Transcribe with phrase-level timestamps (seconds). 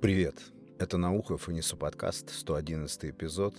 [0.00, 0.36] Привет,
[0.78, 3.54] это Наухов и Несу подкаст, 111 эпизод.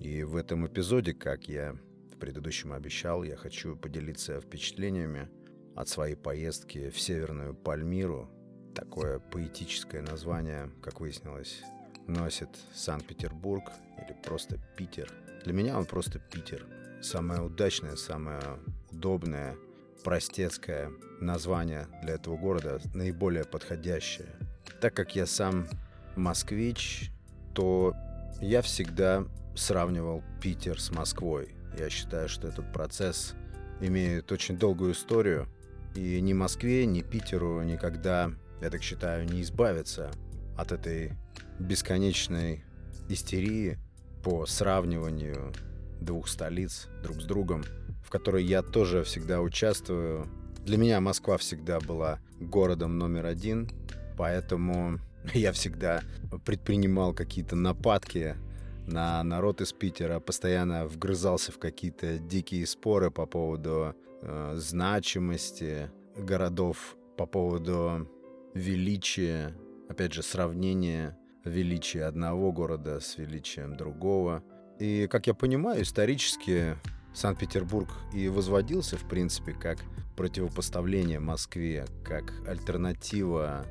[0.00, 1.76] И в этом эпизоде, как я
[2.12, 5.28] в предыдущем обещал, я хочу поделиться впечатлениями
[5.76, 8.28] от своей поездки в Северную Пальмиру.
[8.74, 11.62] Такое поэтическое название, как выяснилось,
[12.08, 15.12] носит Санкт-Петербург или просто Питер.
[15.44, 16.66] Для меня он просто Питер.
[17.02, 18.42] Самое удачное, самое
[18.90, 19.56] удобное,
[20.02, 20.90] простецкое
[21.20, 24.26] название для этого города, наиболее подходящее.
[24.80, 25.68] Так как я сам
[26.16, 27.10] москвич,
[27.54, 27.94] то
[28.40, 31.54] я всегда сравнивал Питер с Москвой.
[31.78, 33.34] Я считаю, что этот процесс
[33.80, 35.48] имеет очень долгую историю,
[35.94, 40.10] и ни Москве, ни Питеру никогда, я так считаю, не избавиться
[40.56, 41.12] от этой
[41.58, 42.64] бесконечной
[43.08, 43.78] истерии
[44.22, 45.52] по сравниванию
[46.00, 47.64] двух столиц друг с другом,
[48.04, 50.28] в которой я тоже всегда участвую.
[50.64, 53.68] Для меня Москва всегда была городом номер один,
[54.16, 54.98] поэтому
[55.34, 56.02] я всегда
[56.44, 58.36] предпринимал какие-то нападки
[58.86, 66.96] на народ из Питера, постоянно вгрызался в какие-то дикие споры по поводу э, значимости городов,
[67.16, 68.10] по поводу
[68.54, 69.54] величия,
[69.88, 74.42] опять же, сравнения величия одного города с величием другого.
[74.78, 76.76] И, как я понимаю, исторически
[77.14, 79.78] Санкт-Петербург и возводился, в принципе, как
[80.16, 83.66] противопоставление Москве, как альтернатива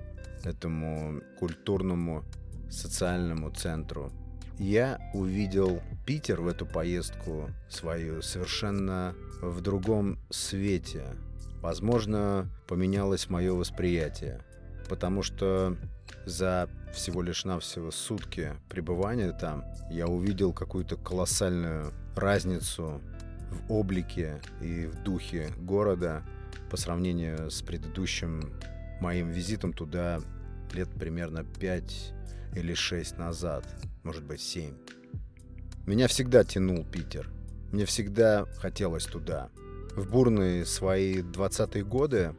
[0.45, 2.23] этому культурному
[2.69, 4.11] социальному центру.
[4.59, 11.05] Я увидел Питер в эту поездку свою совершенно в другом свете.
[11.61, 14.41] Возможно, поменялось мое восприятие,
[14.89, 15.77] потому что
[16.25, 23.01] за всего лишь навсего сутки пребывания там я увидел какую-то колоссальную разницу
[23.49, 26.23] в облике и в духе города
[26.69, 28.53] по сравнению с предыдущим
[29.03, 30.21] моим визитом туда
[30.73, 32.13] лет примерно 5
[32.55, 33.67] или 6 назад,
[34.03, 34.73] может быть 7.
[35.85, 37.29] Меня всегда тянул Питер.
[37.73, 39.49] Мне всегда хотелось туда.
[39.95, 42.33] В бурные свои 20-е годы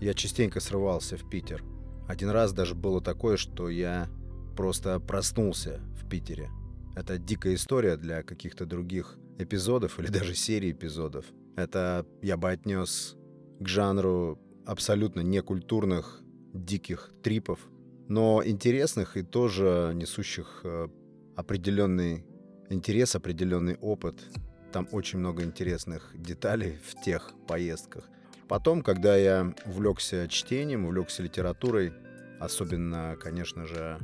[0.00, 1.64] я частенько срывался в Питер.
[2.06, 4.08] Один раз даже было такое, что я
[4.56, 6.50] просто проснулся в Питере.
[6.96, 11.24] Это дикая история для каких-то других эпизодов или даже серии эпизодов.
[11.56, 13.16] Это я бы отнес
[13.58, 14.38] к жанру
[14.70, 16.20] абсолютно некультурных
[16.54, 17.58] диких трипов,
[18.08, 20.86] но интересных и тоже несущих э,
[21.34, 22.24] определенный
[22.68, 24.22] интерес, определенный опыт.
[24.72, 28.08] Там очень много интересных деталей в тех поездках.
[28.46, 31.92] Потом, когда я увлекся чтением, увлекся литературой,
[32.38, 33.98] особенно, конечно же,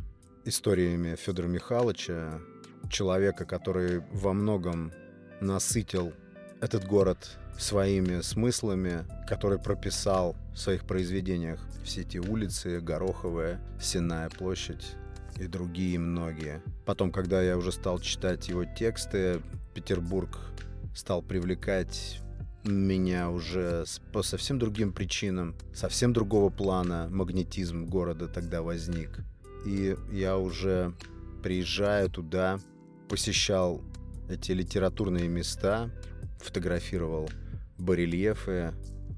[0.44, 2.40] историями Федора Михайловича,
[2.90, 4.92] человека, который во многом
[5.40, 6.12] насытил
[6.60, 14.94] этот город своими смыслами, который прописал в своих произведениях все эти улицы, Гороховая, Сенная площадь
[15.38, 16.62] и другие многие.
[16.84, 19.40] Потом, когда я уже стал читать его тексты,
[19.74, 20.38] Петербург
[20.94, 22.20] стал привлекать
[22.64, 29.20] меня уже по совсем другим причинам, совсем другого плана магнетизм города тогда возник.
[29.64, 30.94] И я уже
[31.42, 32.58] приезжаю туда,
[33.08, 33.82] посещал
[34.28, 35.90] эти литературные места,
[36.38, 37.28] фотографировал
[37.78, 38.72] барельефы,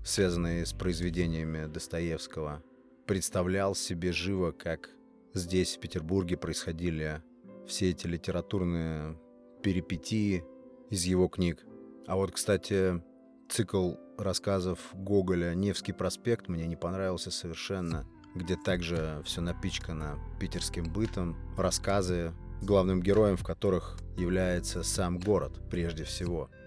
[0.05, 2.63] связанные с произведениями Достоевского.
[3.07, 4.91] Представлял себе живо, как
[5.35, 7.23] здесь, в Петербурге, происходили
[7.67, 9.19] все эти литературные
[9.63, 10.45] перипетии
[10.91, 11.65] из его книг.
[12.07, 13.03] А вот, кстати,
[13.49, 21.37] цикл рассказов Гоголя «Невский проспект» мне не понравился совершенно, где также все напичкано питерским бытом,
[21.57, 26.51] рассказы, главным героем в которых является сам город прежде всего–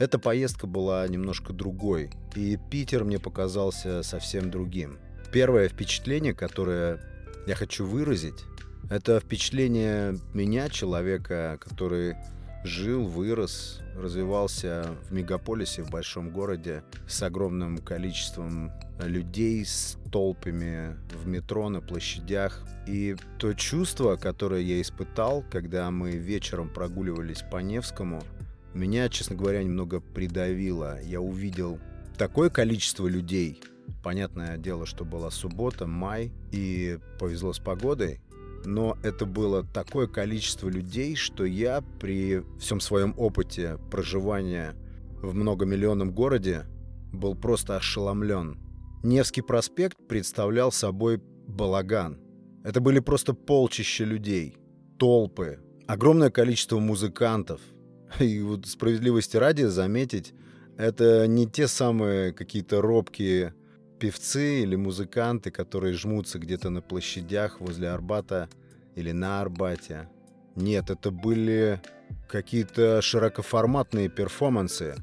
[0.00, 4.98] эта поездка была немножко другой, и Питер мне показался совсем другим.
[5.30, 7.00] Первое впечатление, которое
[7.46, 8.46] я хочу выразить,
[8.88, 12.16] это впечатление меня, человека, который
[12.64, 18.72] жил, вырос, развивался в мегаполисе, в большом городе с огромным количеством
[19.02, 22.66] людей, с толпами в метро, на площадях.
[22.86, 28.22] И то чувство, которое я испытал, когда мы вечером прогуливались по Невскому–
[28.74, 31.00] меня, честно говоря, немного придавило.
[31.02, 31.78] Я увидел
[32.16, 33.60] такое количество людей.
[34.02, 38.20] Понятное дело, что была суббота, май, и повезло с погодой.
[38.64, 44.74] Но это было такое количество людей, что я при всем своем опыте проживания
[45.22, 46.66] в многомиллионном городе
[47.12, 48.58] был просто ошеломлен.
[49.02, 52.18] Невский проспект представлял собой балаган.
[52.62, 54.56] Это были просто полчища людей,
[54.98, 55.58] толпы,
[55.88, 57.60] огромное количество музыкантов–
[58.18, 60.34] И вот справедливости ради заметить,
[60.76, 63.54] это не те самые какие-то робкие
[63.98, 68.48] певцы или музыканты, которые жмутся где-то на площадях возле Арбата
[68.96, 70.08] или на Арбате.
[70.56, 71.80] Нет, это были
[72.28, 74.96] какие-то широкоформатные перформансы.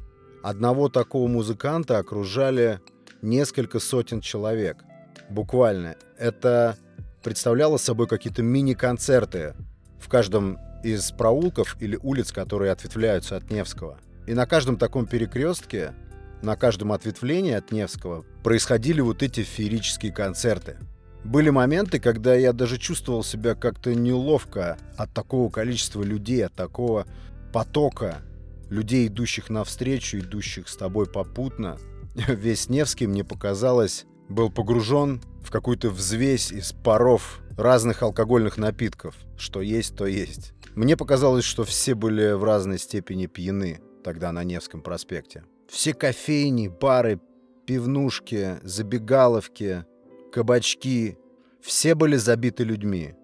[0.43, 2.79] Одного такого музыканта окружали
[3.21, 4.83] несколько сотен человек.
[5.29, 5.95] Буквально.
[6.17, 6.77] Это
[7.23, 9.55] представляло собой какие-то мини-концерты
[9.99, 10.57] в каждом
[10.93, 13.99] из проулков или улиц, которые ответвляются от Невского.
[14.25, 15.93] И на каждом таком перекрестке,
[16.41, 20.77] на каждом ответвлении от Невского происходили вот эти феерические концерты.
[21.23, 27.05] Были моменты, когда я даже чувствовал себя как-то неловко от такого количества людей, от такого
[27.51, 28.21] потока
[28.69, 31.77] людей, идущих навстречу, идущих с тобой попутно.
[32.15, 39.15] Весь Невский, мне показалось, был погружен в какую-то взвесь из паров разных алкогольных напитков.
[39.37, 40.53] Что есть, то есть.
[40.77, 45.43] Мне показалось, что все были в разной степени пьяны тогда на Невском проспекте.
[45.67, 47.19] Все кофейни, бары,
[47.65, 49.85] пивнушки, забегаловки,
[50.31, 51.17] кабачки,
[51.61, 53.15] все были забиты людьми.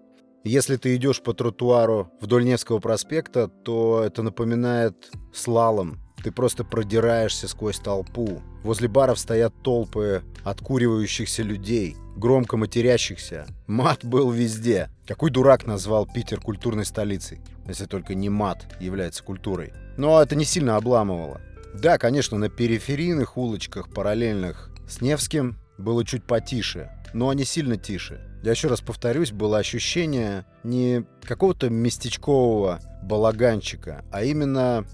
[0.44, 6.03] Если ты идешь по тротуару вдоль Невского проспекта, то это напоминает слалом.
[6.24, 8.42] Ты просто продираешься сквозь толпу.
[8.64, 13.46] Возле баров стоят толпы откуривающихся людей, громко матерящихся.
[13.68, 14.90] Мат был везде.
[15.06, 17.42] Какой дурак назвал Питер культурной столицей?
[17.68, 19.74] Если только не мат является культурой.
[19.98, 21.42] Но это не сильно обламывало.
[21.74, 28.22] Да, конечно, на периферийных улочках, параллельных с Невским, было чуть потише, но не сильно тише.
[28.44, 34.86] Я еще раз повторюсь, было ощущение не какого-то местечкового балаганчика, а именно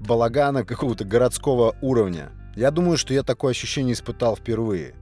[0.00, 2.30] балагана какого-то городского уровня.
[2.56, 4.94] Я думаю, что я такое ощущение испытал впервые.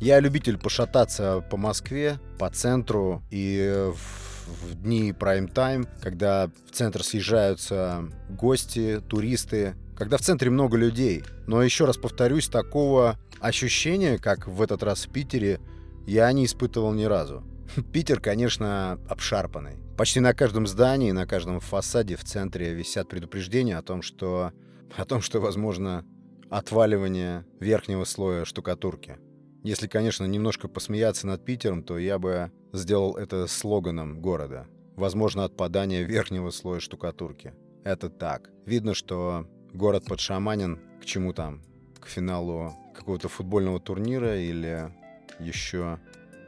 [0.00, 7.02] Я любитель пошататься по Москве, по центру и в, в дни прайм-тайм, когда в центр
[7.02, 11.24] съезжаются гости, туристы, когда в центре много людей.
[11.46, 15.60] Но еще раз повторюсь, такого ощущения, как в этот раз в Питере,
[16.06, 17.42] я не испытывал ни разу.
[17.92, 19.87] Питер, конечно, обшарпанный.
[19.98, 24.52] Почти на каждом здании, на каждом фасаде в центре висят предупреждения о том, что,
[24.96, 26.06] о том, что возможно
[26.50, 29.18] отваливание верхнего слоя штукатурки.
[29.64, 34.68] Если, конечно, немножко посмеяться над Питером, то я бы сделал это слоганом города.
[34.94, 37.54] Возможно, отпадание верхнего слоя штукатурки.
[37.82, 38.50] Это так.
[38.66, 41.60] Видно, что город подшаманен к чему там?
[41.98, 44.94] К финалу какого-то футбольного турнира или
[45.40, 45.98] еще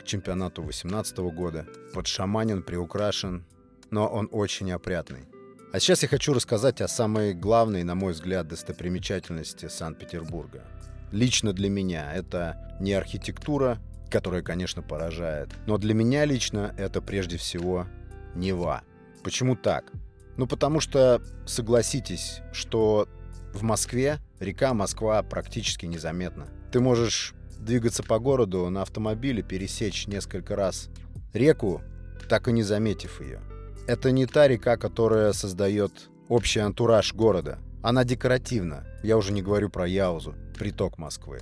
[0.00, 1.66] к чемпионату 18 года.
[1.94, 3.44] Подшаманен, приукрашен,
[3.90, 5.28] но он очень опрятный.
[5.72, 10.64] А сейчас я хочу рассказать о самой главной, на мой взгляд, достопримечательности Санкт-Петербурга.
[11.12, 13.78] Лично для меня это не архитектура,
[14.10, 17.86] которая, конечно, поражает, но для меня лично это прежде всего
[18.34, 18.82] Нева.
[19.22, 19.92] Почему так?
[20.36, 23.08] Ну, потому что, согласитесь, что
[23.52, 26.48] в Москве река Москва практически незаметна.
[26.72, 30.88] Ты можешь двигаться по городу на автомобиле, пересечь несколько раз
[31.32, 31.82] реку,
[32.28, 33.40] так и не заметив ее.
[33.86, 37.58] Это не та река, которая создает общий антураж города.
[37.82, 38.86] Она декоративна.
[39.02, 41.40] Я уже не говорю про Яузу, приток Москвы.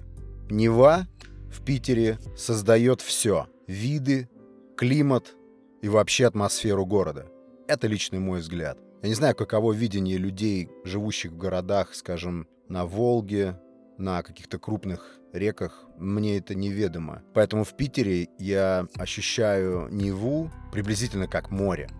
[0.50, 1.06] Нева
[1.50, 3.46] в Питере создает все.
[3.66, 4.28] Виды,
[4.76, 5.34] климат
[5.82, 7.26] и вообще атмосферу города.
[7.66, 8.78] Это личный мой взгляд.
[9.02, 13.60] Я не знаю, каково видение людей, живущих в городах, скажем, на Волге,
[13.98, 17.22] на каких-то крупных реках, мне это неведомо.
[17.34, 21.90] Поэтому в Питере я ощущаю Неву приблизительно как море.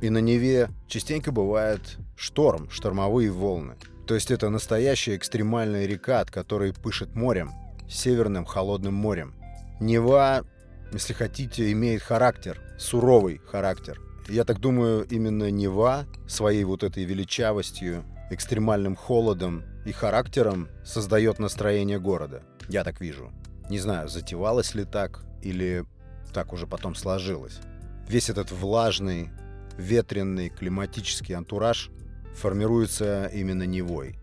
[0.00, 1.80] И на Неве частенько бывает
[2.16, 3.76] шторм, штормовые волны.
[4.06, 7.52] То есть это настоящая экстремальная река, от которой пышет морем,
[7.88, 9.34] северным холодным морем.
[9.80, 10.44] Нева,
[10.92, 14.00] если хотите, имеет характер, суровый характер.
[14.28, 21.98] Я так думаю, именно Нева своей вот этой величавостью, экстремальным холодом и характером создает настроение
[21.98, 22.42] города.
[22.68, 23.32] Я так вижу.
[23.70, 25.84] Не знаю, затевалось ли так или
[26.32, 27.60] так уже потом сложилось.
[28.08, 29.30] Весь этот влажный,
[29.78, 31.90] ветренный климатический антураж
[32.34, 34.18] формируется именно Невой.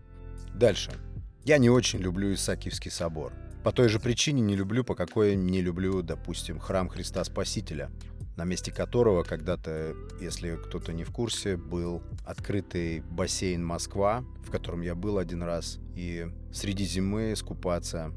[0.54, 0.92] Дальше.
[1.44, 3.32] Я не очень люблю Исаакиевский собор.
[3.64, 7.90] По той же причине не люблю, по какой не люблю, допустим, храм Христа Спасителя,
[8.36, 14.80] на месте которого когда-то, если кто-то не в курсе, был открытый бассейн Москва, в котором
[14.82, 18.12] я был один раз, и среди зимы скупаться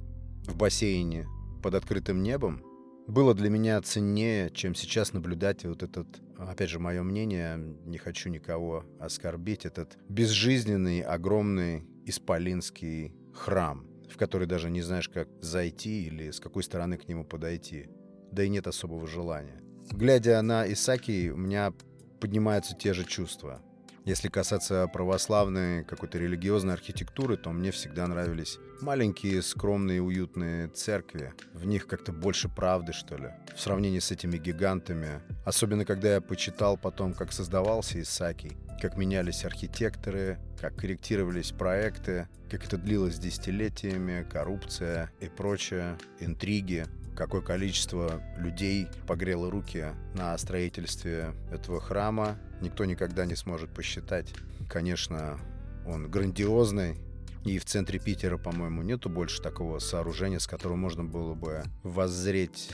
[0.45, 1.27] в бассейне
[1.61, 2.61] под открытым небом
[3.07, 6.07] было для меня ценнее, чем сейчас наблюдать вот этот,
[6.37, 14.47] опять же, мое мнение, не хочу никого оскорбить, этот безжизненный, огромный исполинский храм, в который
[14.47, 17.89] даже не знаешь, как зайти или с какой стороны к нему подойти.
[18.31, 19.61] Да и нет особого желания.
[19.91, 21.73] Глядя на Исаки, у меня
[22.19, 23.61] поднимаются те же чувства.
[24.05, 31.33] Если касаться православной какой-то религиозной архитектуры, то мне всегда нравились маленькие, скромные, уютные церкви.
[31.53, 35.21] В них как-то больше правды, что ли, в сравнении с этими гигантами.
[35.43, 42.65] Особенно, когда я почитал потом, как создавался Исаакий, как менялись архитекторы, как корректировались проекты, как
[42.65, 51.79] это длилось десятилетиями, коррупция и прочее, интриги какое количество людей погрело руки на строительстве этого
[51.79, 54.33] храма, никто никогда не сможет посчитать.
[54.69, 55.39] Конечно,
[55.85, 56.97] он грандиозный,
[57.45, 62.71] и в центре Питера, по-моему, нету больше такого сооружения, с которого можно было бы воззреть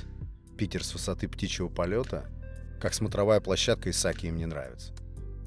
[0.58, 2.30] Питер с высоты птичьего полета,
[2.80, 4.94] как смотровая площадка Исаки им не нравится.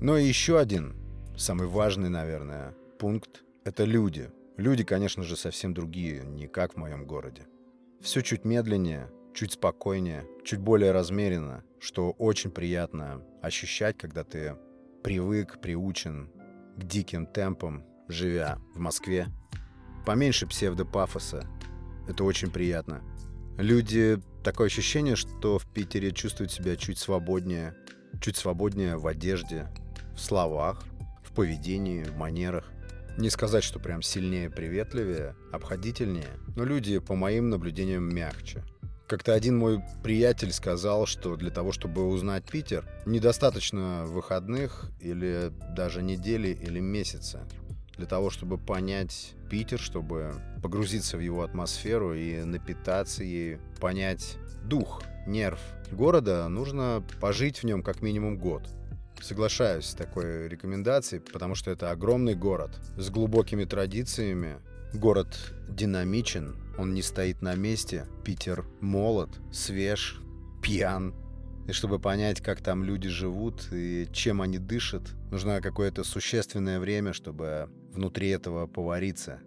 [0.01, 0.95] Но еще один,
[1.37, 4.31] самый важный, наверное, пункт— это люди.
[4.57, 7.47] Люди, конечно же, совсем другие, не как в моем городе.
[8.05, 14.57] Все чуть медленнее, чуть спокойнее, чуть более размеренно, что очень приятно ощущать, когда ты
[15.03, 16.31] привык, приучен
[16.77, 19.29] к диким темпам, живя в Москве.
[20.05, 21.49] Поменьше псевдопафоса.
[22.07, 23.03] Это очень приятно.
[23.57, 24.21] Люди...
[24.45, 27.75] Такое ощущение, что в Питере чувствуют себя чуть свободнее.
[28.21, 29.69] Чуть свободнее в одежде,
[30.15, 30.85] в словах,
[31.23, 32.71] в поведении, в манерах.
[33.17, 38.65] Не сказать, что прям сильнее, приветливее, обходительнее, но люди, по моим наблюдениям, мягче.
[39.07, 46.03] Как-то один мой приятель сказал, что для того, чтобы узнать Питер, недостаточно выходных или даже
[46.03, 47.47] недели или месяца.
[47.97, 55.03] Для того, чтобы понять Питер, чтобы погрузиться в его атмосферу и напитаться ею, понять дух,
[55.27, 55.61] нерв
[55.93, 58.69] города, нужно пожить в нем как минимум год
[59.21, 64.57] соглашаюсь с такой рекомендацией, потому что это огромный город с глубокими традициями.
[64.93, 65.37] Город
[65.69, 68.07] динамичен, он не стоит на месте.
[68.25, 70.21] Питер молод, свеж,
[70.63, 71.15] пьян.
[71.67, 77.13] И чтобы понять, как там люди живут и чем они дышат, нужно какое-то существенное время,
[77.13, 79.41] чтобы внутри этого повариться.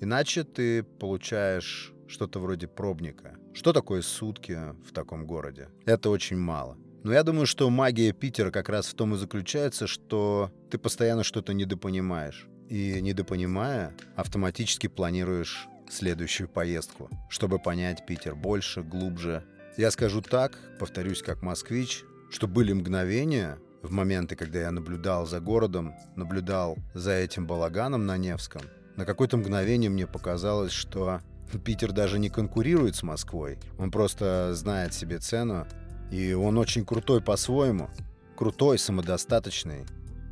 [0.00, 3.36] Иначе ты получаешь что-то вроде пробника.
[3.52, 5.68] Что такое сутки в таком городе?
[5.86, 6.76] Это очень мало.
[7.02, 11.24] Но я думаю, что магия Питера как раз в том и заключается, что ты постоянно
[11.24, 12.46] что-то недопонимаешь.
[12.68, 19.44] И недопонимая, автоматически планируешь следующую поездку, чтобы понять Питер больше, глубже.
[19.76, 25.40] Я скажу так, повторюсь как москвич, что были мгновения, в моменты, когда я наблюдал за
[25.40, 28.62] городом, наблюдал за этим балаганом на Невском,
[28.96, 31.20] на какое-то мгновение мне показалось, что
[31.64, 33.58] Питер даже не конкурирует с Москвой.
[33.78, 35.66] Он просто знает себе цену
[36.10, 37.88] и он очень крутой по-своему.
[38.36, 39.84] Крутой, самодостаточный.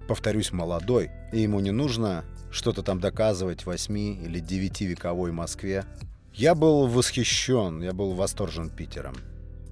[0.09, 1.11] Повторюсь, молодой.
[1.33, 5.85] И ему не нужно что-то там доказывать восьми или девятивековой Москве.
[6.33, 9.17] Я был восхищен, я был восторжен Питером.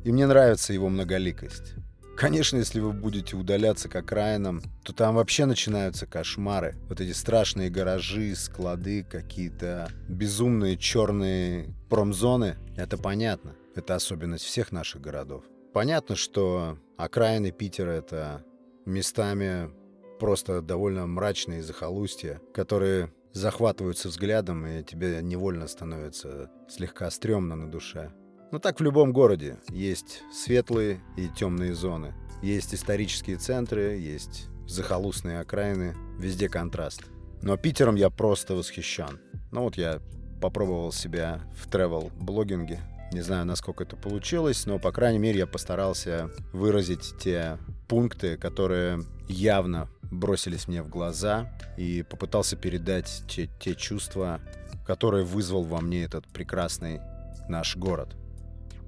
[0.04, 1.74] И мне нравится его многоликость.
[2.16, 6.74] Конечно, если вы будете удаляться к окраинам, то там вообще начинаются кошмары.
[6.88, 12.56] Вот эти страшные гаражи, склады, какие-то безумные черные промзоны.
[12.76, 13.54] Это понятно.
[13.74, 15.44] Это особенность всех наших городов.
[15.76, 18.42] Понятно, что окраины Питера— это
[18.86, 19.70] местами
[20.18, 28.10] просто довольно мрачные захолустья, которые захватываются взглядом, и тебе невольно становится слегка стрёмно на душе.
[28.52, 29.58] Но так в любом городе.
[29.68, 32.14] Есть светлые и темные зоны.
[32.42, 35.94] Есть исторические центры, есть захолустные окраины.
[36.18, 37.02] Везде контраст.
[37.42, 39.20] Но Питером я просто восхищен.
[39.52, 40.00] Ну вот я
[40.40, 42.80] попробовал себя в travel-блогинге,
[43.12, 47.58] не знаю, насколько это получилось, но, по крайней мере, я постарался выразить те
[47.88, 54.40] пункты, которые явно бросились мне в глаза, и попытался передать те, те чувства,
[54.86, 57.00] которые вызвал во мне этот прекрасный
[57.48, 58.16] наш город.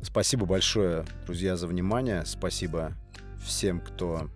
[0.03, 2.25] Спасибо большое, друзья, за внимание.
[2.25, 2.93] Спасибо
[3.45, 4.31] всем, кто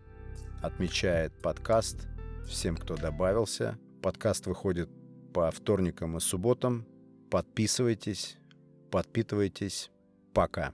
[0.60, 2.08] отмечает подкаст,
[2.48, 3.78] всем, кто добавился.
[4.02, 4.90] Подкаст выходит
[5.32, 6.86] по вторникам и субботам.
[7.30, 8.36] Подписывайтесь,
[8.92, 9.90] подпитывайтесь.
[10.34, 10.72] Пока.